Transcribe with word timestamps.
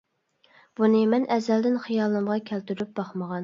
بۇنى 0.79 1.03
مەن 1.11 1.29
ئەزەلدىن 1.37 1.79
خىيالىمغا 1.87 2.41
كەلتۈرۈپ 2.51 3.01
باقمىغان. 3.01 3.39